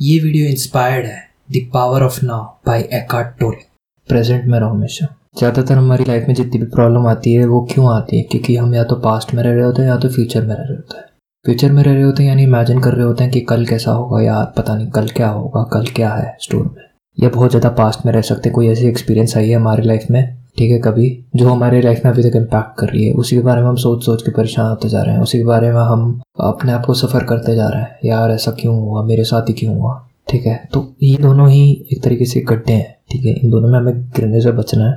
[0.00, 1.20] ये video inspired है
[1.52, 3.62] the power of now by Eckhart Tolle
[4.08, 5.06] present में रहो हमेशा।
[5.38, 8.22] ज़्यादातर हमारी लाइफ में जितनी भी प्रॉब्लम आती है, वो क्यों आती है?
[8.22, 10.62] क्योंकि हम या तो पास्ट में रह रहे होते हैं, या तो फ्यूचर में रह
[10.62, 11.04] रहे होते हैं।
[11.44, 13.92] फ्यूचर में रह रहे होते हैं, यानी इमेजिन कर रहे होते हैं कि कल कैसा
[13.92, 16.84] होगा, या पता नहीं कल क्या होगा, कल क्या है स्टोर में।
[17.18, 20.36] या बहुत ज़्यादा पास्ट में रह सकते कोई ऐसी एक्सपीरियंस आई है हमारी लाइफ में?
[20.58, 23.42] ठीक है, कभी जो हमारे लाइफ में अभी तक इम्पैक्ट कर रही है, उसी के
[23.42, 25.80] बारे में हम सोच सोच के परेशान होते जा रहे हैं, उसी के बारे में
[25.80, 29.48] हम अपने आप को सफ़र करते जा रहे हैं, यार ऐसा क्यों हुआ, मेरे साथ
[29.48, 29.94] ही क्यों हुआ,
[30.28, 30.56] ठीक है?
[30.72, 33.34] तो ये दोनों ही एक तरीके से गड्ढे हैं, ठीक है?
[33.34, 34.92] इन दोनों में हमें गिरने से बचना है,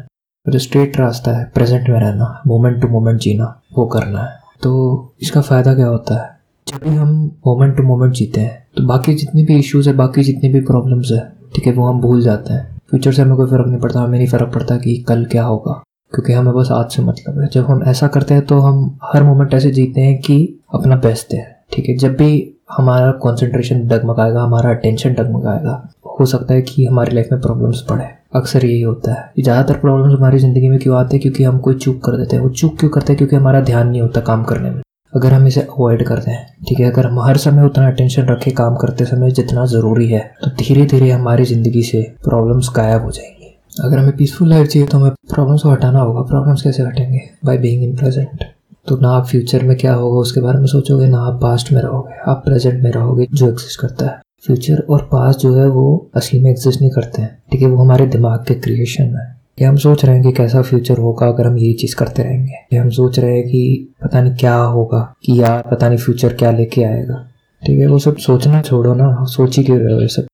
[0.45, 4.37] और जो स्ट्रेट रास्ता है प्रेजेंट में रहना मोमेंट टू मोमेंट जीना, वो करना है।
[4.63, 6.37] तो इसका फ़ायदा क्या होता है?
[6.67, 7.13] जब भी हम
[7.47, 11.11] मोमेंट टू मोमेंट जीते हैं तो बाकी जितने भी इश्यूज़ है, बाकी जितनी भी प्रॉब्लम्स
[11.11, 11.19] है,
[11.55, 14.17] ठीक है, वो हम भूल जाते हैं। फ्यूचर से हमें कोई फ़र्क नहीं पड़ता, हमें
[14.17, 15.81] नहीं फ़र्क पड़ता कि कल क्या होगा।
[16.13, 19.23] क्योंकि हमें बस आज से मतलब है। जब हम ऐसा करते हैं तो हम हर
[19.23, 21.97] मोमेंट ऐसे जीते हैं कि अपना बेस्ट है। ठीक है?
[21.97, 25.89] जब भी हमारा कंसंट्रेशन डगमगाएगा, हमारा अटेंशन डगमगाएगा,
[26.19, 30.17] हो सकता है कि हमारी लाइफ में प्रॉब्लम्स पड़े। अक्सर यही होता है। ज़्यादातर प्रॉब्लम्स
[30.19, 31.21] हमारी ज़िंदगी में क्यों आते हैं?
[31.21, 33.17] क्योंकि हम कोई चूक कर देते हैं। वो चूक क्यों करते हैं?
[33.17, 34.81] क्योंकि हमारा ध्यान नहीं होता काम करने में।
[35.13, 36.35] अगर हम इसे अवॉइड कर दें
[36.67, 36.91] ठीक है?
[36.91, 40.85] अगर हम हर समय उतना अटेंशन रखें काम करते समय जितना ज़रूरी है तो धीरे
[40.85, 45.11] धीरे हमारी ज़िंदगी से प्रॉब्लम्स गायब हो जाएँगी। अगर हमें पीसफुल लाइफ चाहिए तो हमें
[45.33, 47.21] प्रॉब्लम्स को हटाना होगा। प्रॉब्लम्स कैसे हटेंगे?
[47.45, 48.43] बाय बीइंग इन प्रेजेंट
[48.87, 51.81] तो ना आप फ्यूचर में क्या होगा, उसके बारे में सोचोगे, ना आप पास्ट में
[51.81, 56.09] रहोगे। आप प्रेजेंट में रहोगे जो एग्जिस्ट करता है। फ्यूचर और पास्ट जो है, वो
[56.15, 57.67] असली में एग्जिस्ट नहीं करते हैं, ठीक है?
[57.67, 61.27] वो हमारे दिमाग के क्रिएशन है। कि हम सोच रहे हैं कि कैसा फ्यूचर होगा
[61.27, 64.55] अगर हम यही चीज़ करते रहेंगे। कि हम सोच रहे हैं कि पता नहीं क्या
[64.55, 67.27] होगा, कि यार पता नहीं फ्यूचर क्या लेके आएगा।
[67.65, 70.27] ठीक है, वो सब सोचना छोड़ो ना, सोच क्यों रहे ये सब?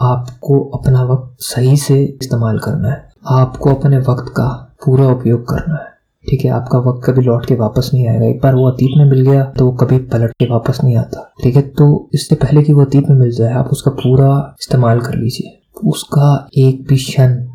[0.00, 5.74] आपको अपना वक्त सही से इस्तेमाल करना है। आपको अपने वक्त का पूरा उपयोग करना
[5.74, 5.94] है।
[6.30, 9.04] ठीक है, आपका वक्त कभी लौट के वापस नहीं आएगा। एक बार वो अतीत में
[9.04, 12.62] मिल गया तो वो कभी पलट के वापस नहीं आता। ठीक है तो इससे पहले
[12.62, 16.96] कि वो अतीत में मिल जाए, आप उसका पूरा इस्तेमाल कर लीजिए। उसका एक भी
[16.96, 17.53] क्षण